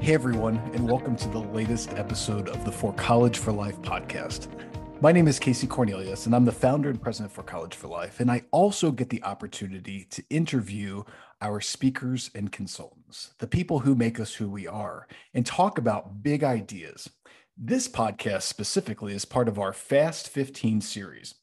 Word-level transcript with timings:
Hey, 0.00 0.14
everyone, 0.14 0.56
and 0.72 0.88
welcome 0.88 1.14
to 1.16 1.28
the 1.28 1.40
latest 1.40 1.92
episode 1.92 2.48
of 2.48 2.64
the 2.64 2.72
For 2.72 2.90
College 2.94 3.36
for 3.36 3.52
Life 3.52 3.82
podcast. 3.82 4.48
My 5.02 5.12
name 5.12 5.28
is 5.28 5.38
Casey 5.38 5.66
Cornelius, 5.66 6.24
and 6.24 6.34
I'm 6.34 6.46
the 6.46 6.52
founder 6.52 6.88
and 6.88 7.00
president 7.00 7.30
for 7.30 7.42
College 7.42 7.74
for 7.74 7.86
Life. 7.86 8.18
And 8.18 8.30
I 8.30 8.44
also 8.50 8.92
get 8.92 9.10
the 9.10 9.22
opportunity 9.24 10.06
to 10.08 10.24
interview 10.30 11.02
our 11.42 11.60
speakers 11.60 12.30
and 12.34 12.50
consultants, 12.50 13.34
the 13.40 13.46
people 13.46 13.80
who 13.80 13.94
make 13.94 14.18
us 14.18 14.32
who 14.32 14.48
we 14.48 14.66
are, 14.66 15.06
and 15.34 15.44
talk 15.44 15.76
about 15.76 16.22
big 16.22 16.42
ideas. 16.42 17.10
This 17.58 17.86
podcast 17.86 18.42
specifically 18.42 19.12
is 19.12 19.26
part 19.26 19.48
of 19.48 19.58
our 19.58 19.74
Fast 19.74 20.30
15 20.30 20.80
series, 20.80 21.34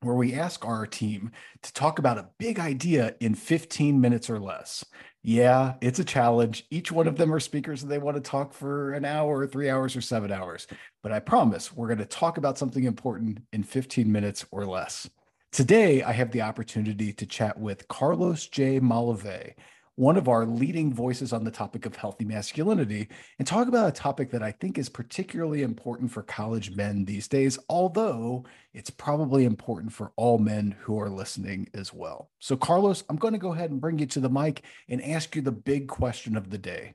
where 0.00 0.14
we 0.14 0.34
ask 0.34 0.64
our 0.64 0.86
team 0.86 1.30
to 1.62 1.72
talk 1.72 1.98
about 1.98 2.18
a 2.18 2.28
big 2.38 2.58
idea 2.58 3.14
in 3.20 3.34
15 3.34 4.00
minutes 4.00 4.30
or 4.30 4.38
less. 4.38 4.84
Yeah, 5.22 5.74
it's 5.80 5.98
a 5.98 6.04
challenge. 6.04 6.64
Each 6.70 6.92
one 6.92 7.08
of 7.08 7.16
them 7.16 7.34
are 7.34 7.40
speakers 7.40 7.82
and 7.82 7.90
they 7.90 7.98
want 7.98 8.16
to 8.16 8.22
talk 8.22 8.52
for 8.52 8.92
an 8.92 9.04
hour, 9.04 9.46
three 9.46 9.68
hours, 9.68 9.96
or 9.96 10.00
seven 10.00 10.30
hours. 10.30 10.66
But 11.02 11.12
I 11.12 11.18
promise 11.18 11.72
we're 11.72 11.88
going 11.88 11.98
to 11.98 12.06
talk 12.06 12.38
about 12.38 12.58
something 12.58 12.84
important 12.84 13.40
in 13.52 13.64
15 13.64 14.10
minutes 14.10 14.46
or 14.52 14.64
less. 14.64 15.10
Today, 15.50 16.02
I 16.02 16.12
have 16.12 16.30
the 16.30 16.42
opportunity 16.42 17.12
to 17.14 17.26
chat 17.26 17.58
with 17.58 17.88
Carlos 17.88 18.46
J. 18.46 18.80
Malave, 18.80 19.54
one 19.98 20.16
of 20.16 20.28
our 20.28 20.46
leading 20.46 20.94
voices 20.94 21.32
on 21.32 21.42
the 21.42 21.50
topic 21.50 21.84
of 21.84 21.96
healthy 21.96 22.24
masculinity, 22.24 23.08
and 23.40 23.48
talk 23.48 23.66
about 23.66 23.88
a 23.88 23.92
topic 23.92 24.30
that 24.30 24.44
I 24.44 24.52
think 24.52 24.78
is 24.78 24.88
particularly 24.88 25.62
important 25.62 26.12
for 26.12 26.22
college 26.22 26.76
men 26.76 27.04
these 27.04 27.26
days, 27.26 27.58
although 27.68 28.44
it's 28.72 28.90
probably 28.90 29.44
important 29.44 29.92
for 29.92 30.12
all 30.14 30.38
men 30.38 30.76
who 30.82 31.00
are 31.00 31.10
listening 31.10 31.68
as 31.74 31.92
well. 31.92 32.30
So, 32.38 32.56
Carlos, 32.56 33.02
I'm 33.08 33.16
going 33.16 33.32
to 33.32 33.40
go 33.40 33.52
ahead 33.52 33.72
and 33.72 33.80
bring 33.80 33.98
you 33.98 34.06
to 34.06 34.20
the 34.20 34.30
mic 34.30 34.62
and 34.88 35.02
ask 35.02 35.34
you 35.34 35.42
the 35.42 35.50
big 35.50 35.88
question 35.88 36.36
of 36.36 36.50
the 36.50 36.58
day 36.58 36.94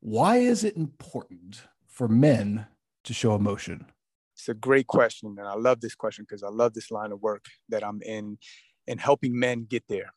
Why 0.00 0.36
is 0.36 0.64
it 0.64 0.76
important 0.76 1.62
for 1.88 2.08
men 2.08 2.66
to 3.04 3.14
show 3.14 3.34
emotion? 3.34 3.86
It's 4.34 4.50
a 4.50 4.54
great 4.54 4.86
question. 4.86 5.34
And 5.38 5.48
I 5.48 5.54
love 5.54 5.80
this 5.80 5.94
question 5.94 6.26
because 6.28 6.42
I 6.42 6.50
love 6.50 6.74
this 6.74 6.90
line 6.90 7.10
of 7.10 7.22
work 7.22 7.46
that 7.70 7.82
I'm 7.82 8.02
in 8.02 8.36
in 8.86 8.98
helping 8.98 9.38
men 9.38 9.64
get 9.64 9.84
there 9.88 10.12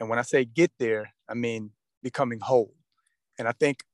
and 0.00 0.08
when 0.08 0.18
I 0.18 0.22
say 0.22 0.44
get 0.46 0.72
there, 0.78 1.12
I 1.30 1.34
mean 1.34 1.70
becoming 2.02 2.40
whole. 2.40 2.74
And 3.38 3.46
I 3.46 3.52
think 3.52 3.84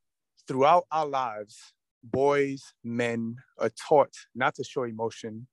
throughout 0.48 0.87
our 0.91 1.06
lives, 1.06 1.75
boys, 2.03 2.62
men 2.83 3.37
are 3.59 3.70
taught 3.70 4.15
not 4.34 4.55
to 4.56 4.65
show 4.65 4.84
emotion 4.84 5.47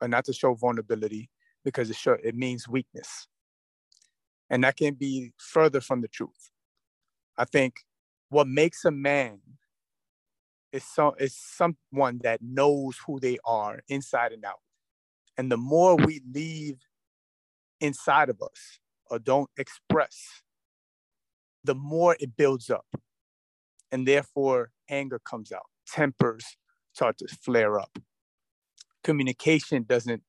or 0.00 0.08
not 0.08 0.24
to 0.26 0.32
show 0.32 0.54
vulnerability 0.54 1.30
because 1.64 1.90
it, 1.90 1.96
show, 1.96 2.16
it 2.22 2.34
means 2.34 2.68
weakness. 2.68 3.28
And 4.50 4.64
that 4.64 4.76
can 4.76 4.94
be 4.94 5.32
further 5.38 5.80
from 5.80 6.00
the 6.00 6.08
truth. 6.08 6.50
I 7.36 7.44
think 7.44 7.80
what 8.30 8.48
makes 8.48 8.84
a 8.84 8.90
man 8.90 9.40
is, 10.72 10.84
so, 10.84 11.14
is 11.18 11.36
someone 11.36 12.20
that 12.22 12.40
knows 12.42 12.98
who 13.06 13.20
they 13.20 13.38
are 13.44 13.80
inside 13.88 14.32
and 14.32 14.44
out. 14.44 14.60
And 15.36 15.52
the 15.52 15.56
more 15.56 15.96
we 15.96 16.20
leave 16.32 16.78
inside 17.80 18.28
of 18.28 18.42
us, 18.42 18.80
or 19.10 19.18
don't 19.18 19.48
express, 19.56 20.42
the 21.68 21.74
more 21.74 22.16
it 22.18 22.34
builds 22.34 22.70
up. 22.70 22.86
And 23.92 24.08
therefore, 24.08 24.70
anger 24.88 25.18
comes 25.18 25.52
out, 25.52 25.66
tempers 25.86 26.56
start 26.94 27.18
to 27.18 27.28
flare 27.28 27.78
up. 27.78 27.98
Communication 29.04 29.84
doesn't 29.86 30.22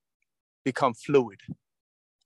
become 0.65 0.93
fluid 0.93 1.39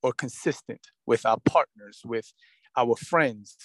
or 0.01 0.13
consistent 0.13 0.87
with 1.05 1.27
our 1.27 1.37
partners, 1.45 2.01
with 2.03 2.33
our 2.75 2.95
friends, 2.95 3.55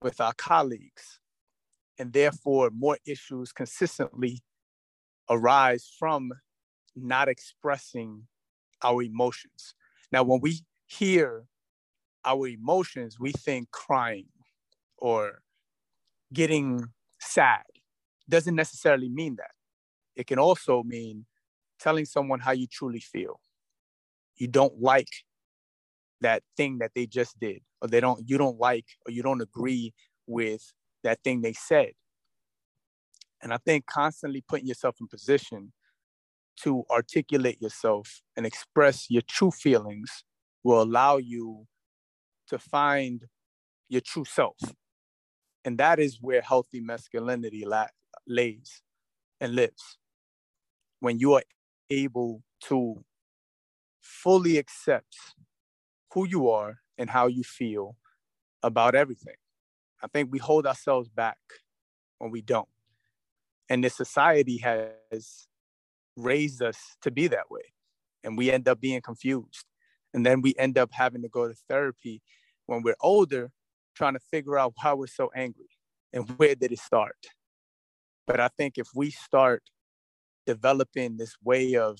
with 0.00 0.20
our 0.20 0.32
colleagues. 0.32 1.18
And 1.98 2.12
therefore, 2.12 2.70
more 2.72 2.98
issues 3.04 3.50
consistently 3.50 4.42
arise 5.28 5.90
from 5.98 6.30
not 6.94 7.28
expressing 7.28 8.28
our 8.84 9.02
emotions. 9.02 9.74
Now, 10.12 10.22
when 10.22 10.40
we 10.40 10.60
hear 10.86 11.46
our 12.24 12.46
emotions, 12.46 13.18
we 13.18 13.32
think 13.32 13.72
crying 13.72 14.28
or 15.04 15.42
getting 16.32 16.82
sad 17.20 17.64
doesn't 18.26 18.54
necessarily 18.54 19.10
mean 19.10 19.36
that. 19.36 19.50
It 20.16 20.26
can 20.26 20.38
also 20.38 20.82
mean 20.82 21.26
telling 21.78 22.06
someone 22.06 22.40
how 22.40 22.52
you 22.52 22.66
truly 22.66 23.00
feel. 23.00 23.38
You 24.36 24.48
don't 24.48 24.80
like 24.80 25.10
that 26.22 26.42
thing 26.56 26.78
that 26.78 26.92
they 26.94 27.04
just 27.04 27.38
did, 27.38 27.60
or 27.82 27.88
they 27.88 28.00
don't, 28.00 28.26
you 28.26 28.38
don't 28.38 28.58
like, 28.58 28.86
or 29.06 29.12
you 29.12 29.22
don't 29.22 29.42
agree 29.42 29.92
with 30.26 30.72
that 31.02 31.18
thing 31.22 31.42
they 31.42 31.52
said. 31.52 31.92
And 33.42 33.52
I 33.52 33.58
think 33.58 33.84
constantly 33.84 34.42
putting 34.48 34.66
yourself 34.66 34.96
in 35.02 35.06
position 35.06 35.74
to 36.62 36.84
articulate 36.90 37.60
yourself 37.60 38.22
and 38.38 38.46
express 38.46 39.10
your 39.10 39.22
true 39.28 39.50
feelings 39.50 40.24
will 40.62 40.80
allow 40.80 41.18
you 41.18 41.66
to 42.48 42.58
find 42.58 43.24
your 43.90 44.00
true 44.00 44.24
self. 44.24 44.56
And 45.64 45.78
that 45.78 45.98
is 45.98 46.18
where 46.20 46.42
healthy 46.42 46.80
masculinity 46.80 47.64
la- 47.64 47.86
lays 48.26 48.82
and 49.40 49.54
lives. 49.54 49.98
When 51.00 51.18
you 51.18 51.34
are 51.34 51.42
able 51.90 52.42
to 52.64 53.04
fully 54.00 54.58
accept 54.58 55.16
who 56.12 56.26
you 56.26 56.48
are 56.50 56.78
and 56.98 57.10
how 57.10 57.26
you 57.26 57.42
feel 57.42 57.96
about 58.62 58.94
everything. 58.94 59.34
I 60.02 60.06
think 60.06 60.30
we 60.30 60.38
hold 60.38 60.66
ourselves 60.66 61.08
back 61.08 61.38
when 62.18 62.30
we 62.30 62.42
don't. 62.42 62.68
And 63.68 63.82
this 63.82 63.96
society 63.96 64.58
has 64.58 65.48
raised 66.16 66.62
us 66.62 66.78
to 67.02 67.10
be 67.10 67.26
that 67.28 67.50
way. 67.50 67.72
And 68.22 68.36
we 68.38 68.50
end 68.50 68.68
up 68.68 68.80
being 68.80 69.00
confused. 69.00 69.64
And 70.12 70.24
then 70.24 70.42
we 70.42 70.54
end 70.58 70.78
up 70.78 70.90
having 70.92 71.22
to 71.22 71.28
go 71.28 71.48
to 71.48 71.54
therapy 71.68 72.22
when 72.66 72.82
we're 72.82 72.96
older, 73.00 73.50
trying 73.94 74.14
to 74.14 74.20
figure 74.30 74.58
out 74.58 74.74
why 74.80 74.92
we're 74.92 75.06
so 75.06 75.30
angry 75.34 75.68
and 76.12 76.28
where 76.36 76.54
did 76.54 76.72
it 76.72 76.78
start. 76.78 77.16
But 78.26 78.40
I 78.40 78.48
think 78.48 78.78
if 78.78 78.88
we 78.94 79.10
start 79.10 79.62
developing 80.46 81.16
this 81.16 81.34
way 81.42 81.74
of 81.76 81.98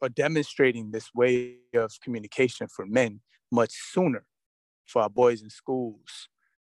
or 0.00 0.08
demonstrating 0.08 0.90
this 0.90 1.10
way 1.14 1.56
of 1.74 1.92
communication 2.02 2.66
for 2.68 2.86
men 2.86 3.20
much 3.50 3.72
sooner 3.72 4.24
for 4.86 5.02
our 5.02 5.08
boys 5.08 5.42
in 5.42 5.50
schools 5.50 6.28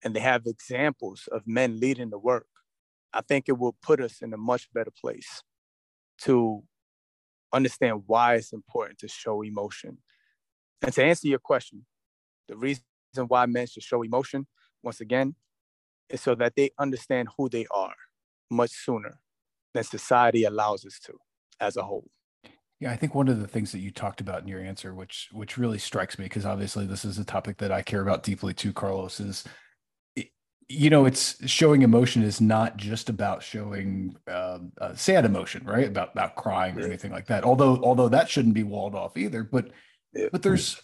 and 0.04 0.14
they 0.14 0.20
have 0.20 0.46
examples 0.46 1.28
of 1.32 1.42
men 1.46 1.80
leading 1.80 2.10
the 2.10 2.18
work 2.18 2.46
i 3.12 3.20
think 3.20 3.48
it 3.48 3.58
will 3.58 3.74
put 3.82 4.00
us 4.00 4.22
in 4.22 4.32
a 4.32 4.36
much 4.36 4.68
better 4.72 4.92
place 5.00 5.42
to 6.18 6.62
understand 7.52 8.02
why 8.06 8.34
it's 8.34 8.52
important 8.52 8.98
to 8.98 9.08
show 9.08 9.42
emotion 9.42 9.98
and 10.84 10.92
to 10.92 11.02
answer 11.02 11.28
your 11.28 11.38
question, 11.38 11.86
the 12.46 12.56
reason 12.56 12.84
why 13.22 13.46
men 13.46 13.66
should 13.66 13.82
show 13.82 14.02
emotion, 14.02 14.46
once 14.82 15.00
again, 15.00 15.34
is 16.08 16.20
so 16.20 16.34
that 16.34 16.54
they 16.56 16.70
understand 16.78 17.28
who 17.36 17.48
they 17.48 17.66
are 17.70 17.94
much 18.50 18.70
sooner 18.70 19.18
than 19.72 19.84
society 19.84 20.44
allows 20.44 20.84
us 20.84 20.98
to 21.00 21.14
as 21.60 21.76
a 21.76 21.82
whole. 21.82 22.08
Yeah, 22.80 22.90
I 22.90 22.96
think 22.96 23.14
one 23.14 23.28
of 23.28 23.40
the 23.40 23.48
things 23.48 23.72
that 23.72 23.78
you 23.78 23.90
talked 23.90 24.20
about 24.20 24.42
in 24.42 24.48
your 24.48 24.60
answer, 24.60 24.94
which 24.94 25.28
which 25.32 25.56
really 25.56 25.78
strikes 25.78 26.18
me, 26.18 26.26
because 26.26 26.44
obviously 26.44 26.86
this 26.86 27.04
is 27.04 27.18
a 27.18 27.24
topic 27.24 27.58
that 27.58 27.72
I 27.72 27.82
care 27.82 28.02
about 28.02 28.22
deeply 28.22 28.52
too, 28.52 28.72
Carlos, 28.72 29.20
is 29.20 29.44
you 30.68 30.88
know, 30.88 31.04
it's 31.04 31.36
showing 31.48 31.82
emotion 31.82 32.22
is 32.22 32.40
not 32.40 32.76
just 32.76 33.10
about 33.10 33.42
showing 33.42 34.16
uh, 34.26 34.58
sad 34.94 35.24
emotion, 35.24 35.64
right? 35.64 35.86
About 35.88 36.12
about 36.12 36.36
crying 36.36 36.78
or 36.78 36.84
anything 36.84 37.12
like 37.12 37.26
that. 37.26 37.44
Although 37.44 37.80
although 37.82 38.08
that 38.08 38.28
shouldn't 38.28 38.54
be 38.54 38.62
walled 38.62 38.94
off 38.94 39.16
either, 39.16 39.44
but 39.44 39.70
but 40.32 40.42
there's 40.42 40.80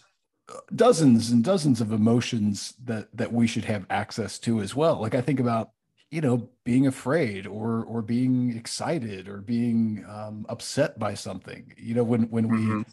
dozens 0.75 1.31
and 1.31 1.43
dozens 1.43 1.81
of 1.81 1.91
emotions 1.91 2.73
that 2.83 3.07
that 3.15 3.31
we 3.31 3.47
should 3.47 3.65
have 3.65 3.85
access 3.89 4.39
to 4.39 4.61
as 4.61 4.75
well. 4.75 4.99
Like 4.99 5.15
i 5.15 5.21
think 5.21 5.39
about 5.39 5.71
you 6.09 6.21
know 6.21 6.49
being 6.63 6.87
afraid 6.87 7.47
or 7.47 7.83
or 7.85 8.01
being 8.01 8.55
excited 8.55 9.27
or 9.27 9.37
being 9.37 10.05
um, 10.09 10.45
upset 10.49 10.99
by 10.99 11.13
something. 11.13 11.73
You 11.77 11.95
know 11.95 12.03
when 12.03 12.23
when 12.29 12.47
mm-hmm. 12.47 12.77
we 12.79 12.85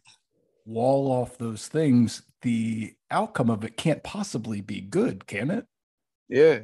wall 0.65 1.11
off 1.11 1.39
those 1.39 1.67
things 1.67 2.23
the 2.43 2.95
outcome 3.11 3.51
of 3.51 3.65
it 3.65 3.77
can't 3.77 4.03
possibly 4.03 4.61
be 4.61 4.81
good 4.81 5.27
can 5.27 5.51
it? 5.51 5.67
Yeah. 6.29 6.61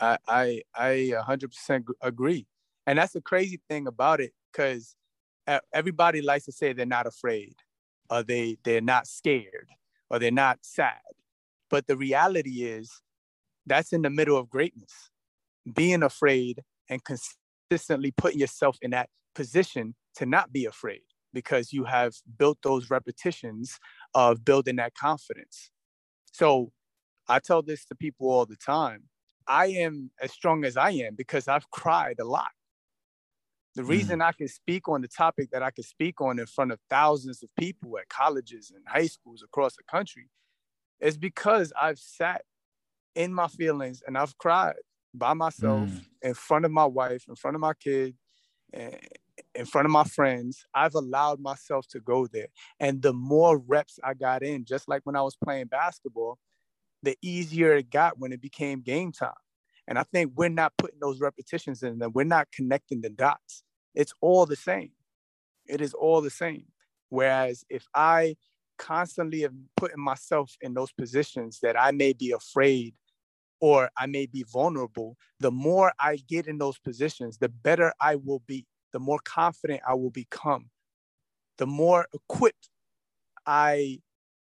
I 0.00 0.18
i 0.28 0.62
i 0.74 1.12
100% 1.14 1.84
agree. 2.02 2.46
And 2.86 2.98
that's 2.98 3.12
the 3.12 3.20
crazy 3.20 3.60
thing 3.68 3.86
about 3.86 4.20
it 4.20 4.32
because 4.52 4.94
everybody 5.72 6.22
likes 6.22 6.44
to 6.46 6.52
say 6.52 6.72
they're 6.72 6.86
not 6.86 7.06
afraid 7.06 7.56
or 8.10 8.22
they 8.22 8.58
they're 8.64 8.80
not 8.80 9.06
scared 9.06 9.68
or 10.10 10.18
they're 10.18 10.30
not 10.30 10.58
sad. 10.62 11.00
But 11.70 11.86
the 11.86 11.96
reality 11.96 12.62
is 12.64 12.90
that's 13.66 13.92
in 13.92 14.02
the 14.02 14.10
middle 14.10 14.36
of 14.36 14.48
greatness. 14.48 15.10
Being 15.74 16.02
afraid 16.02 16.62
and 16.88 17.02
consistently 17.04 18.10
putting 18.10 18.40
yourself 18.40 18.78
in 18.80 18.90
that 18.92 19.10
position 19.34 19.94
to 20.16 20.26
not 20.26 20.52
be 20.52 20.64
afraid 20.64 21.02
because 21.32 21.72
you 21.72 21.84
have 21.84 22.14
built 22.38 22.58
those 22.62 22.90
repetitions 22.90 23.78
of 24.14 24.44
building 24.44 24.76
that 24.76 24.94
confidence. 24.94 25.70
So 26.32 26.72
I 27.28 27.38
tell 27.38 27.62
this 27.62 27.84
to 27.86 27.94
people 27.94 28.30
all 28.30 28.46
the 28.46 28.56
time. 28.56 29.04
I 29.46 29.66
am 29.66 30.10
as 30.20 30.32
strong 30.32 30.64
as 30.64 30.76
I 30.76 30.90
am 30.90 31.14
because 31.14 31.48
I've 31.48 31.70
cried 31.70 32.16
a 32.20 32.24
lot. 32.24 32.48
The 33.78 33.84
mm. 33.84 33.90
reason 33.90 34.18
mm. 34.18 34.24
I 34.24 34.32
can 34.32 34.48
speak 34.48 34.88
on 34.88 35.02
the 35.02 35.08
topic 35.08 35.52
that 35.52 35.62
I 35.62 35.70
can 35.70 35.84
speak 35.84 36.20
on 36.20 36.40
in 36.40 36.46
front 36.46 36.72
of 36.72 36.80
thousands 36.90 37.44
of 37.44 37.48
people 37.56 37.96
at 37.96 38.08
colleges 38.08 38.72
and 38.74 38.82
high 38.88 39.06
schools 39.06 39.40
across 39.40 39.76
the 39.76 39.84
country 39.84 40.28
is 41.00 41.16
because 41.16 41.72
I've 41.80 42.00
sat 42.00 42.42
in 43.14 43.32
my 43.32 43.46
feelings 43.46 44.02
and 44.04 44.18
I've 44.18 44.36
cried 44.36 44.74
by 45.14 45.32
myself 45.32 45.90
mm. 45.90 46.04
in 46.22 46.34
front 46.34 46.64
of 46.64 46.72
my 46.72 46.86
wife, 46.86 47.26
in 47.28 47.36
front 47.36 47.54
of 47.54 47.60
my 47.60 47.72
kid, 47.74 48.16
in 48.72 49.64
front 49.64 49.86
of 49.86 49.92
my 49.92 50.02
friends. 50.02 50.64
I've 50.74 50.96
allowed 50.96 51.38
myself 51.38 51.86
to 51.90 52.00
go 52.00 52.26
there. 52.26 52.48
And 52.80 53.00
the 53.00 53.12
more 53.12 53.58
reps 53.58 54.00
I 54.02 54.14
got 54.14 54.42
in, 54.42 54.64
just 54.64 54.88
like 54.88 55.02
when 55.04 55.14
I 55.14 55.22
was 55.22 55.36
playing 55.36 55.66
basketball, 55.66 56.38
the 57.04 57.16
easier 57.22 57.76
it 57.76 57.90
got 57.90 58.18
when 58.18 58.32
it 58.32 58.42
became 58.42 58.80
game 58.80 59.12
time. 59.12 59.30
And 59.86 60.00
I 60.00 60.02
think 60.02 60.32
we're 60.34 60.48
not 60.48 60.72
putting 60.78 60.98
those 61.00 61.20
repetitions 61.20 61.84
in 61.84 62.00
them. 62.00 62.10
We're 62.12 62.24
not 62.24 62.48
connecting 62.50 63.02
the 63.02 63.10
dots. 63.10 63.62
It's 63.94 64.12
all 64.20 64.46
the 64.46 64.56
same. 64.56 64.90
It 65.66 65.80
is 65.80 65.94
all 65.94 66.20
the 66.20 66.30
same. 66.30 66.66
Whereas 67.08 67.64
if 67.68 67.86
I 67.94 68.36
constantly 68.78 69.44
am 69.44 69.68
putting 69.76 70.00
myself 70.00 70.56
in 70.60 70.74
those 70.74 70.92
positions 70.92 71.58
that 71.62 71.78
I 71.78 71.90
may 71.90 72.12
be 72.12 72.32
afraid 72.32 72.94
or 73.60 73.90
I 73.96 74.06
may 74.06 74.26
be 74.26 74.44
vulnerable, 74.44 75.16
the 75.40 75.50
more 75.50 75.92
I 75.98 76.16
get 76.28 76.46
in 76.46 76.58
those 76.58 76.78
positions, 76.78 77.38
the 77.38 77.48
better 77.48 77.92
I 78.00 78.16
will 78.16 78.42
be, 78.46 78.66
the 78.92 79.00
more 79.00 79.18
confident 79.24 79.80
I 79.86 79.94
will 79.94 80.10
become, 80.10 80.70
the 81.58 81.66
more 81.66 82.06
equipped 82.14 82.70
I 83.46 84.00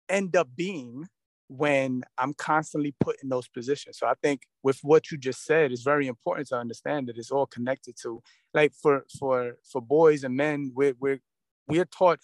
end 0.08 0.36
up 0.36 0.48
being 0.54 1.08
when 1.50 2.04
I'm 2.16 2.32
constantly 2.32 2.94
put 3.00 3.16
in 3.24 3.28
those 3.28 3.48
positions. 3.48 3.98
So 3.98 4.06
I 4.06 4.14
think 4.22 4.42
with 4.62 4.78
what 4.82 5.10
you 5.10 5.18
just 5.18 5.44
said, 5.44 5.72
it's 5.72 5.82
very 5.82 6.06
important 6.06 6.46
to 6.48 6.56
understand 6.56 7.08
that 7.08 7.18
it's 7.18 7.32
all 7.32 7.46
connected 7.46 7.96
to 8.02 8.22
like 8.54 8.72
for 8.72 9.04
for 9.18 9.56
for 9.70 9.82
boys 9.82 10.22
and 10.22 10.36
men, 10.36 10.70
we're 10.76 10.94
we're 11.00 11.18
we're 11.66 11.86
taught 11.86 12.20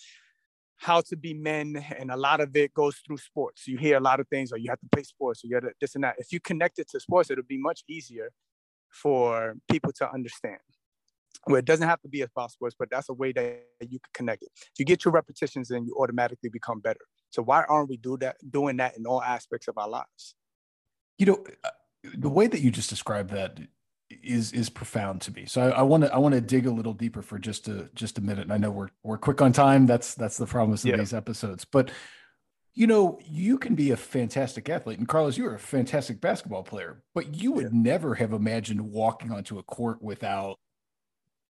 how 0.77 1.01
to 1.01 1.17
be 1.17 1.35
men 1.35 1.85
and 1.99 2.13
a 2.13 2.17
lot 2.17 2.41
of 2.41 2.55
it 2.55 2.73
goes 2.73 2.99
through 3.05 3.17
sports. 3.17 3.67
You 3.67 3.79
hear 3.79 3.97
a 3.97 4.01
lot 4.01 4.21
of 4.21 4.29
things 4.29 4.53
or 4.53 4.59
you 4.59 4.71
have 4.71 4.79
to 4.79 4.89
play 4.93 5.03
sports 5.03 5.43
or 5.43 5.49
you 5.49 5.61
got 5.61 5.73
this 5.81 5.97
and 5.97 6.05
that. 6.05 6.15
If 6.19 6.33
you 6.33 6.39
connect 6.39 6.79
it 6.79 6.89
to 6.91 7.01
sports 7.01 7.29
it'll 7.29 7.43
be 7.45 7.59
much 7.59 7.83
easier 7.89 8.31
for 8.91 9.57
people 9.69 9.91
to 9.97 10.09
understand. 10.09 10.61
Where 11.45 11.59
it 11.59 11.65
doesn't 11.65 11.89
have 11.89 12.01
to 12.03 12.09
be 12.09 12.21
about 12.21 12.53
sports 12.53 12.77
but 12.79 12.91
that's 12.91 13.09
a 13.09 13.13
way 13.13 13.33
that 13.33 13.65
you 13.81 13.99
can 13.99 14.11
connect 14.15 14.45
it. 14.45 14.51
If 14.55 14.79
you 14.79 14.85
get 14.85 15.05
your 15.05 15.13
repetitions 15.13 15.73
in 15.73 15.85
you 15.85 15.97
automatically 15.99 16.49
become 16.49 16.79
better 16.79 17.07
so 17.37 17.43
why 17.43 17.63
aren't 17.69 17.89
we 17.89 17.97
do 17.97 18.17
that 18.17 18.37
doing 18.51 18.79
that 18.79 18.97
in 18.97 19.07
all 19.07 19.23
aspects 19.23 19.69
of 19.69 19.77
our 19.79 19.89
lives 19.89 20.35
you 21.19 21.27
know 21.27 21.45
uh, 21.65 21.71
the 22.15 22.29
way 22.29 22.47
that 22.47 22.61
you 22.61 22.71
just 22.71 22.91
described 22.91 23.31
that 23.31 23.59
is 24.11 24.53
is 24.53 24.71
profound 24.71 25.21
to 25.23 25.33
me. 25.33 25.47
So 25.47 25.71
I 25.71 25.83
want 25.83 26.05
to 26.05 26.15
I 26.15 26.19
want 26.19 26.35
to 26.35 26.41
dig 26.41 26.67
a 26.67 26.71
little 26.71 26.93
deeper 26.93 27.23
for 27.23 27.39
just 27.39 27.69
a 27.69 27.91
just 27.95 28.19
a 28.19 28.21
minute. 28.21 28.45
And 28.45 28.53
I 28.53 28.59
know 28.59 28.71
we're 28.71 28.91
we're 29.03 29.19
quick 29.19 29.41
on 29.43 29.53
time. 29.53 29.87
That's 29.87 30.15
that's 30.15 30.37
the 30.37 30.47
promise 30.47 30.85
of 30.85 30.91
yeah. 30.91 30.97
these 30.97 31.13
episodes. 31.13 31.65
But 31.65 31.91
you 32.75 32.87
know, 32.87 33.19
you 33.25 33.59
can 33.59 33.75
be 33.75 33.91
a 33.91 33.97
fantastic 33.97 34.69
athlete, 34.69 34.99
and 34.99 35.09
Carlos, 35.09 35.39
you're 35.39 35.55
a 35.55 35.59
fantastic 35.59 36.21
basketball 36.21 36.63
player, 36.63 37.03
but 37.15 37.35
you 37.35 37.53
would 37.53 37.65
yeah. 37.65 37.71
never 37.73 38.15
have 38.17 38.35
imagined 38.35 38.93
walking 38.93 39.33
onto 39.33 39.59
a 39.59 39.63
court 39.63 40.03
without 40.03 40.59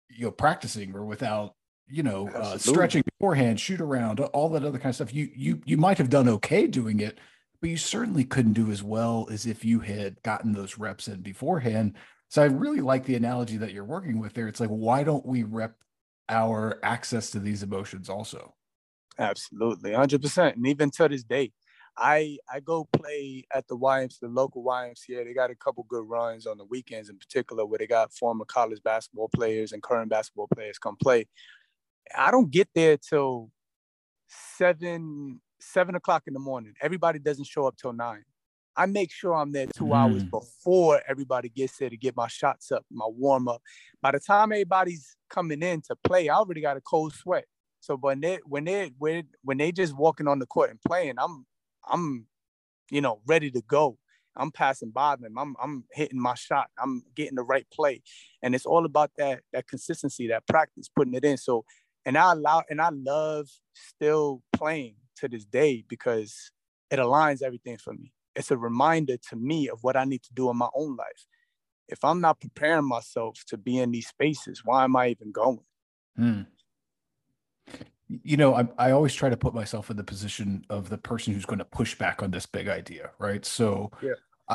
you 0.09 0.25
know 0.25 0.31
practicing 0.31 0.95
or 0.95 1.05
without 1.05 1.55
you 1.89 2.03
know 2.03 2.29
uh, 2.29 2.57
stretching 2.57 3.03
beforehand, 3.03 3.59
shoot 3.59 3.81
around, 3.81 4.19
all 4.19 4.49
that 4.49 4.63
other 4.63 4.77
kind 4.77 4.89
of 4.89 4.95
stuff. 4.95 5.13
You 5.13 5.29
you 5.35 5.61
you 5.65 5.77
might 5.77 5.97
have 5.97 6.09
done 6.09 6.29
okay 6.29 6.67
doing 6.67 6.99
it, 6.99 7.19
but 7.61 7.69
you 7.69 7.77
certainly 7.77 8.23
couldn't 8.23 8.53
do 8.53 8.71
as 8.71 8.83
well 8.83 9.27
as 9.31 9.45
if 9.45 9.65
you 9.65 9.79
had 9.79 10.21
gotten 10.23 10.53
those 10.53 10.77
reps 10.77 11.07
in 11.07 11.21
beforehand 11.21 11.95
so 12.29 12.43
I 12.43 12.45
really 12.45 12.81
like 12.81 13.05
the 13.05 13.15
analogy 13.15 13.57
that 13.57 13.73
you're 13.73 13.83
working 13.83 14.19
with 14.19 14.33
there. 14.33 14.47
It's 14.47 14.59
like, 14.59 14.69
why 14.69 15.03
don't 15.03 15.25
we 15.25 15.43
rep 15.43 15.75
our 16.29 16.79
access 16.83 17.31
to 17.31 17.39
these 17.39 17.63
emotions 17.63 18.07
also? 18.07 18.53
Absolutely, 19.17 19.93
hundred 19.93 20.21
percent. 20.21 20.55
And 20.55 20.67
even 20.67 20.91
to 20.91 21.09
this 21.09 21.23
day, 21.23 21.51
I 21.97 22.37
I 22.51 22.59
go 22.59 22.87
play 22.93 23.45
at 23.53 23.67
the 23.67 23.75
YMCA, 23.75 24.19
the 24.19 24.27
local 24.27 24.63
YMCA. 24.63 25.25
They 25.25 25.33
got 25.33 25.49
a 25.49 25.55
couple 25.55 25.85
good 25.89 26.07
runs 26.07 26.45
on 26.45 26.57
the 26.59 26.65
weekends, 26.65 27.09
in 27.09 27.17
particular, 27.17 27.65
where 27.65 27.79
they 27.79 27.87
got 27.87 28.13
former 28.13 28.45
college 28.45 28.81
basketball 28.83 29.29
players 29.29 29.71
and 29.71 29.81
current 29.81 30.09
basketball 30.09 30.47
players 30.53 30.77
come 30.77 30.97
play. 31.01 31.27
I 32.17 32.31
don't 32.31 32.51
get 32.51 32.69
there 32.73 32.97
till 32.97 33.49
seven 34.27 35.41
seven 35.59 35.95
o'clock 35.95 36.23
in 36.27 36.33
the 36.33 36.39
morning. 36.39 36.73
Everybody 36.81 37.19
doesn't 37.19 37.47
show 37.47 37.67
up 37.67 37.75
till 37.77 37.93
nine. 37.93 38.23
I 38.75 38.85
make 38.85 39.11
sure 39.11 39.35
I'm 39.35 39.51
there 39.51 39.67
two 39.67 39.85
mm. 39.85 39.95
hours 39.95 40.23
before 40.23 41.01
everybody 41.07 41.49
gets 41.49 41.77
there 41.77 41.89
to 41.89 41.97
get 41.97 42.15
my 42.15 42.27
shots 42.27 42.71
up, 42.71 42.85
my 42.89 43.05
warm 43.07 43.47
up. 43.47 43.61
By 44.01 44.11
the 44.11 44.19
time 44.19 44.51
everybody's 44.51 45.17
coming 45.29 45.61
in 45.61 45.81
to 45.81 45.95
play, 46.03 46.29
I 46.29 46.35
already 46.35 46.61
got 46.61 46.77
a 46.77 46.81
cold 46.81 47.13
sweat. 47.13 47.45
So 47.81 47.97
when 47.97 48.21
they 48.21 48.39
when 48.45 48.65
they 48.65 48.91
when 48.97 49.27
when 49.43 49.57
they 49.57 49.71
just 49.71 49.95
walking 49.95 50.27
on 50.27 50.39
the 50.39 50.45
court 50.45 50.69
and 50.69 50.79
playing, 50.81 51.15
I'm 51.17 51.45
I'm 51.89 52.27
you 52.89 53.01
know 53.01 53.21
ready 53.25 53.51
to 53.51 53.61
go. 53.61 53.97
I'm 54.35 54.51
passing 54.51 54.91
by 54.91 55.15
them. 55.17 55.37
I'm 55.37 55.55
I'm 55.61 55.83
hitting 55.91 56.19
my 56.19 56.35
shot. 56.35 56.69
I'm 56.81 57.03
getting 57.15 57.35
the 57.35 57.43
right 57.43 57.67
play, 57.73 58.01
and 58.41 58.55
it's 58.55 58.65
all 58.65 58.85
about 58.85 59.11
that 59.17 59.41
that 59.53 59.67
consistency, 59.67 60.27
that 60.27 60.47
practice, 60.47 60.89
putting 60.93 61.13
it 61.13 61.25
in. 61.25 61.37
So, 61.37 61.65
and 62.09 62.17
I 62.17 62.33
allow 62.33 62.63
and 62.69 62.81
I 62.81 62.89
love 62.89 63.47
still 63.73 64.41
playing 64.51 64.95
to 65.17 65.29
this 65.29 65.45
day 65.45 65.85
because 65.87 66.51
it 66.89 66.97
aligns 66.97 67.43
everything 67.43 67.77
for 67.77 67.93
me 67.93 68.11
it's 68.39 68.51
a 68.51 68.57
reminder 68.57 69.17
to 69.17 69.35
me 69.35 69.69
of 69.69 69.83
what 69.83 69.97
I 69.97 70.05
need 70.05 70.23
to 70.23 70.33
do 70.33 70.49
in 70.49 70.57
my 70.57 70.69
own 70.73 70.95
life. 70.95 71.25
If 71.89 72.03
I'm 72.03 72.21
not 72.21 72.39
preparing 72.39 72.87
myself 72.87 73.43
to 73.47 73.57
be 73.57 73.79
in 73.79 73.91
these 73.91 74.07
spaces, 74.07 74.61
why 74.63 74.85
am 74.85 74.95
I 74.95 75.09
even 75.09 75.31
going? 75.31 75.59
Hmm. 76.15 76.41
You 78.07 78.37
know, 78.37 78.55
I, 78.55 78.67
I 78.77 78.91
always 78.91 79.13
try 79.13 79.29
to 79.29 79.37
put 79.37 79.53
myself 79.53 79.91
in 79.91 79.97
the 79.97 80.03
position 80.03 80.65
of 80.69 80.89
the 80.89 80.97
person 80.97 81.33
who's 81.33 81.45
going 81.45 81.59
to 81.59 81.65
push 81.65 81.95
back 81.95 82.23
on 82.23 82.31
this 82.31 82.45
big 82.45 82.67
idea, 82.67 83.11
right? 83.19 83.45
So 83.45 83.91
yeah. 84.01 84.13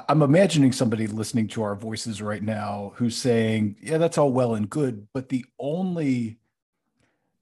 I'm 0.08 0.22
imagining 0.22 0.72
somebody 0.72 1.06
listening 1.06 1.46
to 1.48 1.62
our 1.62 1.76
voices 1.76 2.22
right 2.22 2.42
now 2.42 2.94
who's 2.96 3.16
saying, 3.16 3.76
"Yeah, 3.80 3.98
that's 3.98 4.18
all 4.18 4.32
well 4.32 4.54
and 4.54 4.68
good, 4.68 5.06
but 5.12 5.28
the 5.28 5.44
only 5.60 6.38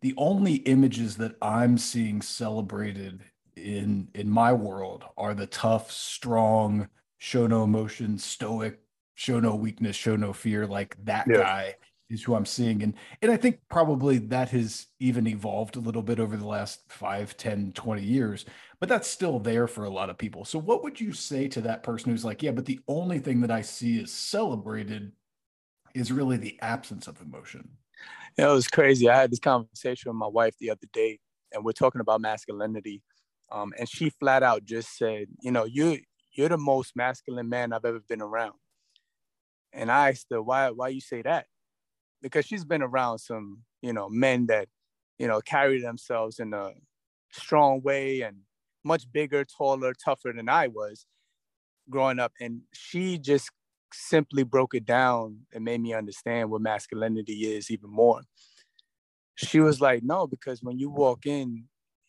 the 0.03 0.15
only 0.17 0.57
images 0.57 1.17
that 1.17 1.37
I'm 1.41 1.79
seeing 1.79 2.21
celebrated 2.21 3.23
in 3.57 4.09
in 4.15 4.29
my 4.29 4.53
world 4.53 5.05
are 5.17 5.35
the 5.35 5.47
tough, 5.47 5.91
strong, 5.91 6.89
show 7.19 7.47
no 7.47 7.63
emotion, 7.63 8.19
stoic, 8.19 8.81
show 9.15 9.41
no 9.41 9.55
weakness, 9.55 9.97
show 9.97 10.17
no 10.17 10.33
fear. 10.33 10.67
Like 10.67 10.97
that 11.05 11.27
yeah. 11.29 11.37
guy 11.37 11.75
is 12.11 12.23
who 12.23 12.35
I'm 12.35 12.45
seeing. 12.45 12.83
And 12.83 12.95
and 13.23 13.31
I 13.31 13.37
think 13.37 13.61
probably 13.71 14.19
that 14.19 14.51
has 14.51 14.87
even 14.99 15.27
evolved 15.29 15.77
a 15.77 15.81
little 15.81 16.03
bit 16.03 16.19
over 16.19 16.37
the 16.37 16.47
last 16.47 16.81
5, 16.89 17.37
10, 17.37 17.73
20 17.73 18.03
years, 18.03 18.45
but 18.81 18.89
that's 18.89 19.09
still 19.09 19.39
there 19.39 19.69
for 19.69 19.85
a 19.85 19.91
lot 19.91 20.11
of 20.11 20.19
people. 20.19 20.45
So 20.45 20.59
what 20.59 20.83
would 20.83 21.01
you 21.01 21.13
say 21.13 21.47
to 21.49 21.61
that 21.63 21.85
person 21.85 22.11
who's 22.11 22.25
like, 22.25 22.43
yeah, 22.43 22.51
but 22.51 22.67
the 22.67 22.81
only 22.89 23.21
thing 23.21 23.41
that 23.43 23.51
I 23.53 23.63
see 23.63 23.99
is 23.99 24.13
celebrated 24.13 25.13
is 25.95 26.11
really 26.11 26.37
the 26.39 26.59
absence 26.61 27.07
of 27.07 27.21
emotion? 27.21 27.71
Yeah, 28.39 28.51
it 28.51 28.55
was 28.55 28.69
crazy. 28.69 29.09
I 29.09 29.17
had 29.17 29.31
this 29.31 29.39
conversation 29.39 30.11
with 30.11 30.17
my 30.17 30.27
wife 30.27 30.55
the 30.59 30.71
other 30.71 30.87
day, 30.93 31.19
and 31.53 31.65
we're 31.65 31.73
talking 31.73 32.01
about 32.01 32.21
masculinity. 32.21 33.03
Um, 33.51 33.73
and 33.79 33.89
she 33.89 34.11
flat 34.11 34.43
out 34.43 34.65
just 34.65 34.97
said, 34.97 35.27
you 35.41 35.51
know, 35.51 35.65
you 35.65 36.01
you're 36.33 36.49
the 36.49 36.57
most 36.57 36.97
masculine 36.97 37.49
man 37.51 37.73
I've 37.73 37.85
ever 37.85 38.01
been 38.01 38.23
around. 38.23 38.55
And 39.75 39.91
I 39.91 40.11
asked 40.11 40.27
her, 40.31 40.43
why 40.43 40.71
why 40.71 40.89
you 40.89 41.01
say 41.01 41.23
that? 41.23 41.47
Because 42.23 42.47
she's 42.47 42.65
been 42.65 42.83
around 42.83 43.19
some, 43.19 43.65
you 43.83 43.93
know, 43.93 44.09
men 44.09 44.47
that, 44.47 44.69
you 45.19 45.27
know, 45.27 45.41
carry 45.41 45.81
themselves 45.81 46.39
in 46.39 46.55
a 46.55 46.73
strong 47.33 47.83
way 47.83 48.23
and 48.23 48.39
much 48.85 49.11
bigger, 49.13 49.45
taller, 49.45 49.93
tougher 49.95 50.33
than 50.35 50.49
I 50.49 50.69
was 50.69 51.07
growing 51.91 52.19
up. 52.19 52.33
And 52.41 52.63
she 52.73 53.19
just 53.19 53.51
simply 53.93 54.43
broke 54.43 54.75
it 54.75 54.85
down 54.85 55.41
and 55.53 55.65
made 55.65 55.81
me 55.81 55.95
understand 55.95 56.51
what 56.51 56.61
masculinity 56.61 57.55
is 57.55 57.71
even 57.71 57.91
more. 57.91 58.23
She 59.35 59.61
was 59.61 59.81
like, 59.81 60.03
no, 60.03 60.27
because 60.27 60.63
when 60.63 60.79
you 60.79 60.91
walk 60.91 61.27
in, 61.27 61.65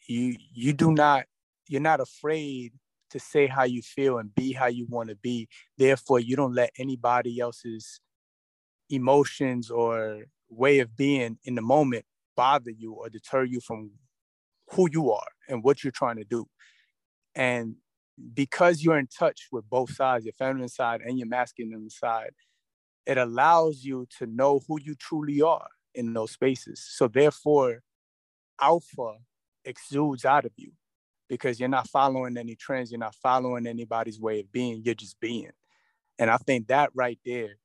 you 0.08 0.36
you 0.54 0.74
do 0.74 0.92
not 0.92 1.26
you're 1.68 1.82
not 1.82 2.02
afraid 2.02 2.74
to 3.10 3.20
say 3.20 3.48
how 3.48 3.64
you 3.64 3.82
feel 3.82 4.18
and 4.18 4.34
be 4.36 4.52
how 4.52 4.68
you 4.68 4.86
want 4.90 5.10
to 5.10 5.16
be. 5.16 5.48
Therefore, 5.78 6.20
you 6.20 6.36
don't 6.36 6.54
let 6.56 6.72
anybody 6.78 7.40
else's 7.40 8.02
emotions 8.90 9.70
or 9.70 10.26
way 10.50 10.80
of 10.80 10.96
being 10.98 11.38
in 11.44 11.56
the 11.56 11.62
moment 11.62 12.06
bother 12.36 12.72
you 12.72 12.94
or 12.94 13.10
deter 13.10 13.44
you 13.44 13.60
from 13.62 13.92
who 14.72 14.90
you 14.92 15.12
are 15.12 15.28
and 15.48 15.64
what 15.64 15.84
you're 15.84 15.92
trying 15.92 16.18
to 16.18 16.24
do. 16.24 16.48
And 17.36 17.76
because 18.34 18.84
you're 18.84 18.98
in 18.98 19.08
touch 19.08 19.48
with 19.52 19.70
both 19.70 19.94
sides, 19.94 20.26
your 20.26 20.34
feminine 20.34 20.70
side 20.70 21.02
and 21.02 21.18
your 21.18 21.28
masculine 21.28 21.90
side, 21.90 22.32
it 23.06 23.18
allows 23.18 23.84
you 23.84 24.08
to 24.20 24.26
know 24.26 24.62
who 24.68 24.80
you 24.82 24.96
truly 24.96 25.42
are 25.42 25.68
in 25.94 26.14
those 26.14 26.32
spaces. 26.32 26.86
So 26.88 27.08
therefore, 27.08 27.82
alpha 28.62 29.16
exudes 29.66 30.26
out 30.26 30.46
of 30.46 30.52
you 30.56 30.72
because 31.30 31.60
you're 31.60 31.70
not 31.70 31.90
following 31.90 32.38
any 32.38 32.56
trends, 32.56 32.92
you're 32.92 33.00
not 33.00 33.16
following 33.16 33.68
anybody's 33.68 34.20
way 34.20 34.42
of 34.42 34.52
being, 34.52 34.82
you're 34.84 34.96
just 34.96 35.20
being. 35.20 35.52
And 36.20 36.30
I 36.30 36.38
think 36.38 36.68
that 36.68 36.92
right 36.94 37.20
there 37.26 37.58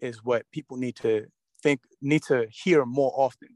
is 0.00 0.24
what 0.24 0.50
people 0.52 0.76
need 0.76 0.96
to 0.96 1.26
think, 1.62 1.80
need 2.00 2.22
to 2.24 2.46
hear 2.50 2.84
more 2.84 3.12
often, 3.16 3.48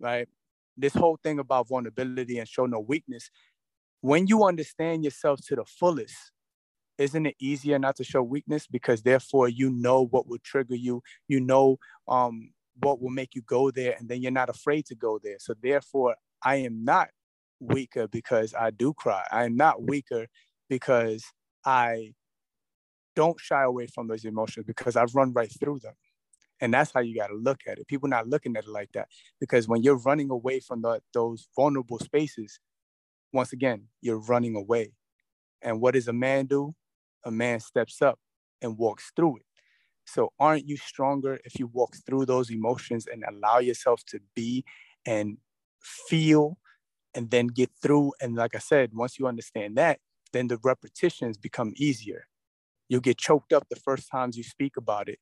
right? 0.00 0.28
This 0.76 0.94
whole 0.94 1.18
thing 1.22 1.38
about 1.38 1.68
vulnerability 1.68 2.38
and 2.38 2.48
show 2.48 2.66
no 2.66 2.80
weakness, 2.80 3.30
when 4.06 4.28
you 4.28 4.44
understand 4.44 5.02
yourself 5.02 5.40
to 5.44 5.56
the 5.56 5.64
fullest, 5.64 6.14
isn't 6.96 7.26
it 7.26 7.34
easier 7.40 7.76
not 7.76 7.96
to 7.96 8.04
show 8.04 8.22
weakness? 8.22 8.68
Because 8.68 9.02
therefore 9.02 9.48
you 9.48 9.68
know 9.68 10.06
what 10.06 10.28
will 10.28 10.38
trigger 10.44 10.76
you. 10.76 11.02
You 11.26 11.40
know 11.40 11.78
um, 12.06 12.50
what 12.80 13.02
will 13.02 13.10
make 13.10 13.34
you 13.34 13.42
go 13.42 13.72
there 13.72 13.96
and 13.98 14.08
then 14.08 14.22
you're 14.22 14.30
not 14.30 14.48
afraid 14.48 14.86
to 14.86 14.94
go 14.94 15.18
there. 15.20 15.38
So 15.40 15.54
therefore 15.60 16.14
i 16.44 16.56
am 16.56 16.84
not 16.84 17.08
weaker 17.58 18.06
because 18.06 18.54
i 18.54 18.70
do 18.70 18.94
cry. 18.94 19.24
I 19.32 19.44
am 19.44 19.56
not 19.56 19.82
weaker 19.82 20.28
because 20.70 21.24
i 21.64 22.12
don't 23.16 23.40
shy 23.40 23.62
away 23.64 23.88
from 23.88 24.06
those 24.06 24.24
emotions 24.24 24.66
because 24.66 24.94
i've 24.94 25.16
run 25.16 25.32
right 25.32 25.52
through 25.58 25.80
them. 25.80 25.94
And 26.60 26.72
that's 26.72 26.92
how 26.92 27.00
you 27.00 27.16
got 27.16 27.26
to 27.26 27.34
look 27.34 27.62
at 27.66 27.78
it. 27.78 27.88
People 27.88 28.08
not 28.08 28.28
looking 28.28 28.56
at 28.56 28.64
it 28.64 28.70
like 28.70 28.92
that 28.92 29.08
because 29.40 29.66
when 29.66 29.82
you're 29.82 29.98
running 29.98 30.30
away 30.30 30.60
from 30.60 30.82
the, 30.82 31.00
those 31.12 31.48
vulnerable 31.56 31.98
spaces 31.98 32.60
once 33.32 33.52
again 33.52 33.84
you're 34.00 34.18
running 34.18 34.56
away 34.56 34.92
and 35.62 35.80
what 35.80 35.94
does 35.94 36.08
a 36.08 36.12
man 36.12 36.46
do 36.46 36.74
a 37.26 37.30
man 37.30 37.60
steps 37.60 38.00
up 38.00 38.18
and 38.62 38.78
walks 38.78 39.12
through 39.14 39.38
it. 39.38 39.46
So 40.06 40.32
aren't 40.38 40.68
you 40.68 40.76
stronger 40.76 41.40
if 41.44 41.58
you 41.58 41.66
walk 41.66 41.96
through 42.06 42.26
those 42.26 42.50
emotions 42.50 43.06
and 43.12 43.24
allow 43.28 43.58
yourself 43.58 44.04
to 44.06 44.20
be 44.34 44.64
and 45.04 45.38
feel 45.82 46.58
and 47.14 47.30
then 47.30 47.48
get 47.48 47.70
through? 47.82 48.12
And 48.20 48.36
like 48.36 48.54
I 48.54 48.60
said, 48.60 48.92
once 48.94 49.18
you 49.18 49.26
understand 49.26 49.76
that, 49.76 49.98
then 50.32 50.46
the 50.46 50.58
repetitions 50.62 51.36
become 51.36 51.72
easier. 51.76 52.28
You'll 52.88 53.00
get 53.00 53.18
choked 53.18 53.52
up 53.52 53.66
the 53.68 53.76
first 53.76 54.08
times 54.08 54.36
you 54.36 54.44
speak 54.44 54.76
about 54.76 55.08
it. 55.08 55.18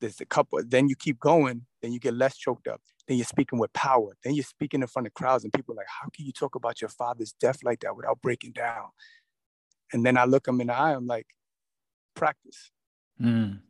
There's 0.00 0.20
a 0.20 0.26
couple, 0.26 0.60
then 0.66 0.88
you 0.88 0.96
keep 0.96 1.18
going, 1.18 1.66
then 1.80 1.92
you 1.92 2.00
get 2.00 2.14
less 2.14 2.36
choked 2.36 2.68
up. 2.68 2.80
Then 3.06 3.16
you're 3.16 3.26
speaking 3.26 3.58
with 3.58 3.72
power. 3.72 4.16
Then 4.24 4.34
you're 4.34 4.44
speaking 4.44 4.80
in 4.80 4.86
front 4.88 5.06
of 5.06 5.14
crowds, 5.14 5.44
and 5.44 5.52
people 5.52 5.74
are 5.74 5.76
like, 5.76 5.86
How 6.00 6.08
can 6.14 6.26
you 6.26 6.32
talk 6.32 6.54
about 6.54 6.80
your 6.80 6.88
father's 6.90 7.32
death 7.32 7.58
like 7.62 7.80
that 7.80 7.96
without 7.96 8.20
breaking 8.22 8.52
down? 8.52 8.88
And 9.92 10.04
then 10.04 10.16
I 10.16 10.24
look 10.24 10.44
them 10.44 10.60
in 10.60 10.68
the 10.68 10.74
eye, 10.74 10.94
I'm 10.94 11.06
like, 11.06 11.26
practice. 12.14 12.70
Mm. 13.20 13.60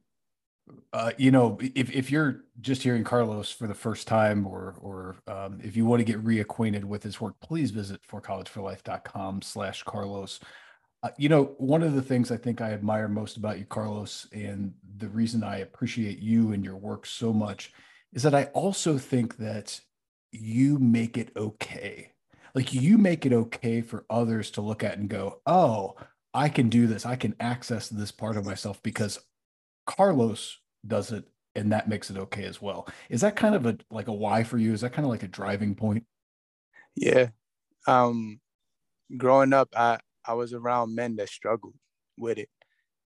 Uh, 0.93 1.11
you 1.19 1.31
know, 1.31 1.59
if, 1.61 1.91
if 1.93 2.11
you're 2.11 2.45
just 2.61 2.83
hearing 2.83 3.05
Carlos 3.05 3.51
for 3.51 3.67
the 3.67 3.75
first 3.75 4.09
time, 4.09 4.47
or 4.47 4.77
or 4.81 5.17
um, 5.27 5.59
if 5.63 5.77
you 5.77 5.85
want 5.85 6.01
to 6.01 6.05
get 6.05 6.25
reacquainted 6.25 6.85
with 6.85 7.03
his 7.03 7.21
work, 7.21 7.35
please 7.41 7.71
visit 7.71 8.01
forcollegeforlife.com 8.11 9.43
slash 9.43 9.83
Carlos. 9.83 10.41
Uh, 11.05 11.11
you 11.19 11.29
know, 11.29 11.55
one 11.59 11.83
of 11.83 11.93
the 11.93 12.03
things 12.03 12.31
I 12.31 12.39
think 12.39 12.63
I 12.63 12.73
admire 12.73 13.09
most 13.09 13.37
about 13.37 13.59
you, 13.59 13.67
Carlos, 13.67 14.27
and 14.33 14.73
the 14.97 15.09
reason 15.09 15.45
I 15.45 15.59
appreciate 15.59 16.19
you 16.19 16.53
and 16.53 16.65
your 16.65 16.77
work 16.77 17.05
so 17.05 17.31
much 17.31 17.75
is 18.15 18.23
that 18.23 18.35
I 18.35 18.45
also 18.55 18.97
think 18.97 19.37
that 19.37 19.79
you 20.33 20.79
make 20.79 21.19
it 21.19 21.31
okay. 21.37 22.13
Like 22.55 22.73
you 22.73 22.97
make 22.97 23.27
it 23.27 23.35
okay 23.35 23.83
for 23.83 24.07
others 24.09 24.51
to 24.53 24.63
look 24.63 24.83
at 24.83 24.97
and 24.97 25.11
go, 25.11 25.43
oh, 25.45 25.97
I 26.33 26.49
can 26.49 26.71
do 26.71 26.87
this. 26.87 27.05
I 27.05 27.17
can 27.17 27.35
access 27.39 27.91
this 27.91 28.11
part 28.11 28.39
of 28.39 28.47
myself 28.47 28.83
because 28.83 29.19
Carlos 29.87 30.57
does 30.87 31.13
it 31.13 31.25
and 31.55 31.71
that 31.71 31.87
makes 31.87 32.09
it 32.09 32.17
okay 32.17 32.45
as 32.45 32.63
well. 32.63 32.89
Is 33.11 33.21
that 33.21 33.37
kind 33.37 33.55
of 33.55 33.67
a 33.67 33.77
like 33.91 34.09
a 34.09 34.13
why 34.13 34.43
for 34.43 34.57
you? 34.57 34.73
Is 34.73 34.81
that 34.81 34.95
kind 34.95 35.05
of 35.05 35.11
like 35.11 35.23
a 35.23 35.29
driving 35.29 35.75
point? 35.75 36.07
Yeah. 36.97 37.29
Um 37.87 38.41
growing 39.17 39.53
up 39.53 39.69
I 39.77 39.99
I 40.27 40.35
was 40.35 40.53
around 40.53 40.95
men 40.95 41.17
that 41.17 41.29
struggled 41.29 41.75
with 42.17 42.39
it, 42.39 42.49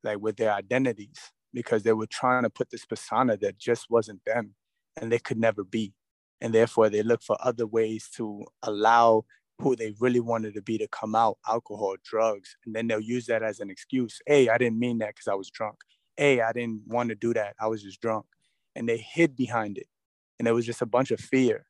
like 0.04 0.20
with 0.20 0.38
their 0.38 0.54
identities 0.54 1.18
because 1.54 1.84
they 1.84 1.94
were 1.94 2.08
trying 2.08 2.44
to 2.44 2.50
put 2.50 2.70
this 2.70 2.86
persona 2.86 3.38
that 3.38 3.58
just 3.58 3.90
wasn't 3.90 4.24
them 4.26 4.54
and 4.96 5.12
they 5.12 5.20
could 5.20 5.38
never 5.38 5.64
be. 5.64 5.94
And 6.42 6.54
therefore 6.54 6.90
they 6.90 7.02
look 7.02 7.24
for 7.24 7.38
other 7.40 7.66
ways 7.66 8.10
to 8.16 8.46
allow 8.64 9.26
who 9.60 9.76
they 9.76 9.94
really 10.00 10.20
wanted 10.20 10.54
to 10.54 10.62
be 10.62 10.78
to 10.78 10.88
come 10.88 11.16
out 11.16 11.40
alcohol 11.48 11.96
drugs 12.04 12.56
and 12.66 12.76
then 12.76 12.88
they'll 12.88 13.00
use 13.00 13.26
that 13.26 13.42
as 13.42 13.60
an 13.60 13.70
excuse. 13.70 14.20
Hey 14.28 14.50
i 14.50 14.58
didn't 14.58 14.78
mean 14.78 15.00
that 15.00 15.16
because 15.16 15.28
i 15.28 15.34
was 15.34 15.50
drunk. 15.50 15.78
Hey 16.16 16.42
i 16.42 16.52
didn't 16.52 16.82
want 16.86 17.10
to 17.10 17.16
do 17.16 17.34
that. 17.34 17.56
I 17.60 17.68
was 17.68 17.82
just 17.82 18.02
drunk. 18.02 18.26
And 18.76 18.88
they 18.88 18.98
hid 18.98 19.36
behind 19.36 19.80
it. 19.80 19.88
And 20.38 20.48
it 20.48 20.52
was 20.52 20.66
just 20.66 20.84
a 20.84 20.86
bunch 20.86 21.10
of 21.10 21.20
fear. 21.20 21.66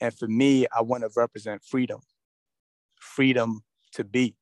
And 0.00 0.12
for 0.12 0.26
me 0.26 0.66
i 0.76 0.82
want 0.82 1.04
to 1.04 1.10
represent 1.14 1.62
freedom. 1.62 2.00
Freedom 2.98 3.62
to 3.92 4.02
be 4.02 4.34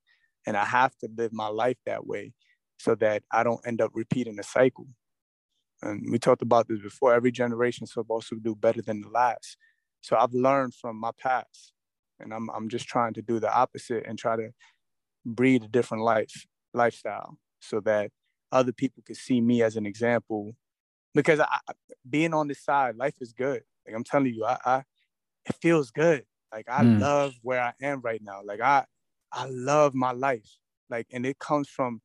and 0.46 0.56
i 0.56 0.64
have 0.64 0.96
to 0.98 1.08
live 1.16 1.32
my 1.32 1.48
life 1.48 1.78
that 1.86 2.06
way 2.06 2.32
so 2.78 2.94
that 2.94 3.22
i 3.30 3.42
don't 3.42 3.66
end 3.66 3.80
up 3.80 3.90
repeating 3.94 4.36
the 4.36 4.42
cycle 4.42 4.86
and 5.82 6.06
we 6.10 6.18
talked 6.18 6.42
about 6.42 6.68
this 6.68 6.80
before 6.80 7.12
every 7.12 7.32
generation 7.32 7.84
is 7.84 7.92
supposed 7.92 8.28
to 8.28 8.38
do 8.40 8.54
better 8.54 8.82
than 8.82 9.00
the 9.00 9.08
last 9.08 9.56
so 10.00 10.16
i've 10.16 10.32
learned 10.32 10.74
from 10.74 10.96
my 10.96 11.10
past 11.18 11.72
and 12.22 12.32
I'm 12.32 12.48
I'm 12.50 12.68
just 12.68 12.86
trying 12.86 13.12
to 13.14 13.22
do 13.22 13.38
the 13.40 13.52
opposite 13.52 14.04
and 14.06 14.18
try 14.18 14.36
to 14.36 14.50
breed 15.26 15.64
a 15.64 15.68
different 15.68 16.04
life 16.04 16.46
lifestyle 16.72 17.36
so 17.60 17.80
that 17.80 18.10
other 18.50 18.72
people 18.72 19.02
can 19.04 19.14
see 19.14 19.40
me 19.40 19.62
as 19.62 19.76
an 19.76 19.86
example. 19.86 20.52
Because 21.14 21.40
I, 21.40 21.58
being 22.08 22.32
on 22.32 22.48
this 22.48 22.64
side, 22.64 22.96
life 22.96 23.16
is 23.20 23.32
good. 23.32 23.62
Like 23.86 23.94
I'm 23.94 24.04
telling 24.04 24.34
you, 24.34 24.44
I, 24.44 24.58
I 24.64 24.82
it 25.44 25.56
feels 25.60 25.90
good. 25.90 26.24
Like 26.52 26.66
I 26.70 26.82
mm. 26.82 27.00
love 27.00 27.34
where 27.42 27.60
I 27.60 27.72
am 27.82 28.00
right 28.00 28.20
now. 28.22 28.40
Like 28.44 28.60
I 28.60 28.84
I 29.32 29.46
love 29.48 29.94
my 29.94 30.12
life. 30.12 30.58
Like 30.90 31.06
and 31.12 31.24
it 31.26 31.38
comes 31.38 31.68
from 31.68 32.00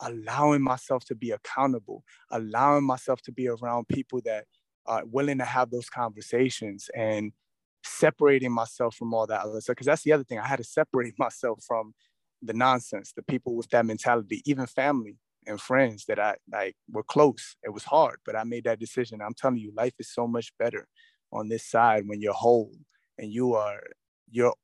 allowing 0.00 0.62
myself 0.62 1.04
to 1.06 1.14
be 1.14 1.30
accountable, 1.30 2.04
allowing 2.30 2.84
myself 2.84 3.20
to 3.22 3.32
be 3.32 3.48
around 3.48 3.88
people 3.88 4.20
that 4.24 4.46
are 4.86 5.02
willing 5.04 5.38
to 5.38 5.44
have 5.44 5.70
those 5.70 5.90
conversations 5.90 6.88
and 6.96 7.32
separating 7.84 8.52
myself 8.52 8.94
from 8.94 9.12
all 9.14 9.26
that 9.26 9.42
other 9.42 9.60
stuff. 9.60 9.76
Because 9.76 9.86
that's 9.86 10.02
the 10.02 10.12
other 10.12 10.24
thing. 10.24 10.38
I 10.38 10.46
had 10.46 10.56
to 10.56 10.64
separate 10.64 11.14
myself 11.18 11.62
from 11.66 11.94
the 12.42 12.54
nonsense, 12.54 13.12
the 13.14 13.22
people 13.22 13.54
with 13.54 13.68
that 13.70 13.84
mentality, 13.84 14.42
even 14.46 14.66
family 14.66 15.18
and 15.46 15.60
friends 15.60 16.06
that 16.06 16.18
I 16.18 16.36
like 16.50 16.76
were 16.90 17.02
close. 17.02 17.56
It 17.62 17.70
was 17.70 17.84
hard, 17.84 18.16
but 18.24 18.36
I 18.36 18.44
made 18.44 18.64
that 18.64 18.80
decision. 18.80 19.20
I'm 19.20 19.34
telling 19.34 19.58
you, 19.58 19.72
life 19.76 19.94
is 19.98 20.12
so 20.12 20.26
much 20.26 20.52
better 20.58 20.86
on 21.32 21.48
this 21.48 21.64
side 21.66 22.04
when 22.06 22.20
you're 22.20 22.32
whole 22.32 22.72
and 23.18 23.32
you 23.32 23.54
are 23.54 23.80
you're 24.30 24.54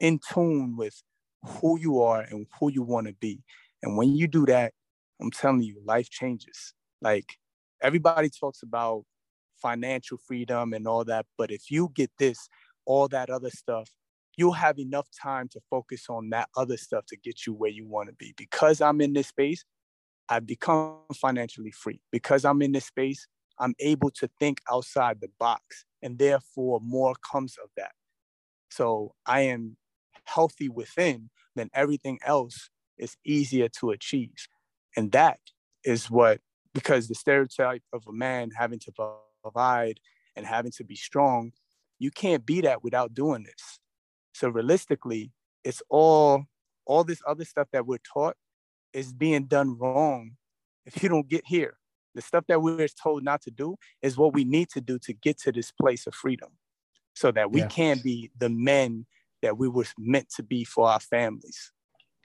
in 0.00 0.18
tune 0.32 0.76
with 0.76 1.02
who 1.44 1.78
you 1.78 2.02
are 2.02 2.20
and 2.20 2.46
who 2.58 2.70
you 2.70 2.82
want 2.82 3.06
to 3.06 3.14
be. 3.14 3.42
And 3.82 3.96
when 3.96 4.14
you 4.14 4.26
do 4.28 4.46
that, 4.46 4.72
I'm 5.20 5.30
telling 5.30 5.62
you, 5.62 5.80
life 5.84 6.10
changes. 6.10 6.74
Like 7.00 7.36
everybody 7.82 8.30
talks 8.30 8.62
about 8.62 9.04
financial 9.60 10.18
freedom 10.18 10.72
and 10.72 10.86
all 10.86 11.04
that. 11.04 11.26
But 11.38 11.50
if 11.50 11.70
you 11.70 11.90
get 11.94 12.10
this, 12.18 12.48
all 12.84 13.08
that 13.08 13.30
other 13.30 13.50
stuff, 13.50 13.90
you'll 14.36 14.52
have 14.52 14.78
enough 14.78 15.08
time 15.20 15.48
to 15.52 15.60
focus 15.70 16.06
on 16.08 16.30
that 16.30 16.48
other 16.56 16.76
stuff 16.76 17.04
to 17.06 17.16
get 17.16 17.46
you 17.46 17.52
where 17.52 17.70
you 17.70 17.86
want 17.86 18.08
to 18.08 18.14
be. 18.14 18.34
Because 18.36 18.80
I'm 18.80 19.00
in 19.00 19.12
this 19.12 19.28
space, 19.28 19.64
I've 20.28 20.46
become 20.46 20.98
financially 21.14 21.70
free. 21.70 22.00
Because 22.10 22.44
I'm 22.44 22.62
in 22.62 22.72
this 22.72 22.86
space, 22.86 23.26
I'm 23.58 23.74
able 23.78 24.10
to 24.12 24.28
think 24.40 24.60
outside 24.70 25.20
the 25.20 25.28
box, 25.38 25.84
and 26.02 26.18
therefore 26.18 26.80
more 26.82 27.14
comes 27.30 27.56
of 27.62 27.70
that. 27.76 27.92
So 28.70 29.14
I 29.26 29.42
am 29.42 29.76
healthy 30.24 30.68
within, 30.68 31.30
then 31.54 31.70
everything 31.74 32.18
else 32.24 32.70
is 32.98 33.16
easier 33.24 33.68
to 33.80 33.90
achieve. 33.90 34.48
And 34.96 35.12
that 35.12 35.38
is 35.84 36.10
what, 36.10 36.40
because 36.74 37.08
the 37.08 37.14
stereotype 37.14 37.82
of 37.92 38.06
a 38.06 38.12
man 38.12 38.50
having 38.56 38.78
to 38.80 38.92
provide 39.42 40.00
and 40.36 40.46
having 40.46 40.72
to 40.72 40.84
be 40.84 40.96
strong, 40.96 41.52
you 41.98 42.10
can't 42.10 42.44
be 42.44 42.60
that 42.62 42.82
without 42.82 43.14
doing 43.14 43.42
this. 43.44 43.80
So 44.32 44.48
realistically, 44.48 45.32
it's 45.64 45.82
all 45.88 46.44
all 46.84 47.04
this 47.04 47.22
other 47.26 47.44
stuff 47.44 47.68
that 47.72 47.86
we're 47.86 47.98
taught 47.98 48.36
is 48.92 49.12
being 49.12 49.44
done 49.44 49.78
wrong 49.78 50.32
if 50.84 51.02
you 51.02 51.08
don't 51.08 51.28
get 51.28 51.46
here. 51.46 51.76
The 52.14 52.22
stuff 52.22 52.44
that 52.48 52.60
we're 52.60 52.88
told 52.88 53.22
not 53.24 53.40
to 53.42 53.50
do 53.50 53.76
is 54.02 54.18
what 54.18 54.34
we 54.34 54.44
need 54.44 54.68
to 54.70 54.80
do 54.80 54.98
to 55.00 55.12
get 55.12 55.38
to 55.42 55.52
this 55.52 55.70
place 55.70 56.06
of 56.06 56.14
freedom 56.14 56.50
so 57.14 57.30
that 57.32 57.52
we 57.52 57.60
yeah. 57.60 57.68
can 57.68 58.00
be 58.02 58.30
the 58.36 58.48
men 58.48 59.06
that 59.42 59.58
we 59.58 59.68
were 59.68 59.84
meant 59.98 60.28
to 60.36 60.42
be 60.42 60.64
for 60.64 60.88
our 60.88 61.00
families. 61.00 61.72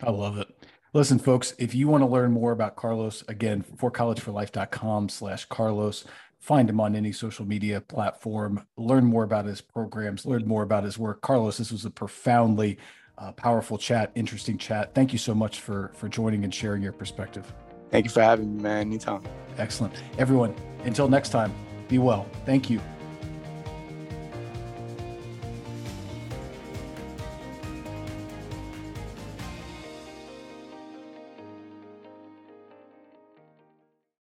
I 0.01 0.11
love 0.11 0.37
it. 0.37 0.47
Listen, 0.93 1.19
folks, 1.19 1.53
if 1.59 1.75
you 1.75 1.87
want 1.87 2.01
to 2.01 2.07
learn 2.07 2.31
more 2.31 2.51
about 2.51 2.75
Carlos, 2.75 3.23
again, 3.27 3.63
forcollegeforlife.com 3.77 5.09
slash 5.09 5.45
Carlos. 5.45 6.05
Find 6.39 6.69
him 6.69 6.79
on 6.79 6.95
any 6.95 7.11
social 7.11 7.45
media 7.45 7.81
platform, 7.81 8.65
learn 8.77 9.03
more 9.05 9.23
about 9.23 9.45
his 9.45 9.59
programs, 9.59 10.25
learn 10.25 10.47
more 10.47 10.63
about 10.63 10.83
his 10.83 10.97
work. 10.97 11.21
Carlos, 11.21 11.57
this 11.57 11.71
was 11.71 11.83
a 11.83 11.89
profoundly 11.89 12.77
uh, 13.17 13.31
powerful 13.31 13.77
chat, 13.77 14.11
interesting 14.15 14.57
chat. 14.57 14.93
Thank 14.93 15.11
you 15.11 15.19
so 15.19 15.33
much 15.33 15.59
for 15.59 15.91
for 15.95 16.07
joining 16.07 16.43
and 16.43 16.53
sharing 16.53 16.83
your 16.83 16.93
perspective. 16.93 17.51
Thank 17.89 18.05
you 18.05 18.11
for 18.11 18.21
having 18.21 18.57
me, 18.57 18.63
man. 18.63 18.81
Anytime. 18.81 19.23
Excellent. 19.57 19.93
Everyone, 20.17 20.53
until 20.83 21.07
next 21.07 21.29
time, 21.29 21.53
be 21.87 21.97
well. 21.97 22.27
Thank 22.45 22.69
you. 22.69 22.79